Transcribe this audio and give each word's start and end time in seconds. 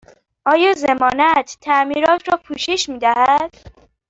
آیا 0.45 0.73
ضمانت 0.73 1.57
تعمیرات 1.61 2.29
را 2.29 2.37
پوشش 2.37 2.89
می 2.89 2.99
دهد؟ 2.99 3.51